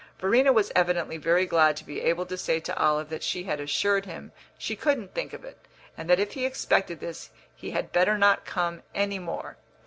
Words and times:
Verena 0.17 0.51
was 0.51 0.71
evidently 0.75 1.15
very 1.17 1.45
glad 1.45 1.77
to 1.77 1.83
be 1.85 2.01
able 2.01 2.25
to 2.25 2.35
say 2.35 2.59
to 2.59 2.75
Olive 2.75 3.09
that 3.09 3.21
she 3.21 3.43
had 3.43 3.59
assured 3.59 4.07
him 4.07 4.31
she 4.57 4.75
couldn't 4.75 5.13
think 5.13 5.31
of 5.31 5.45
it, 5.45 5.59
and 5.95 6.09
that 6.09 6.19
if 6.19 6.33
he 6.33 6.43
expected 6.43 6.99
this 6.99 7.29
he 7.55 7.69
had 7.69 7.91
better 7.91 8.17
not 8.17 8.43
come 8.43 8.81
any 8.95 9.19
more. 9.19 9.57